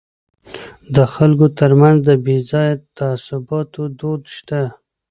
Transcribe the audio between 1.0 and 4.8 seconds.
خلکو ترمنځ د بې ځایه تعصباتو دود شته.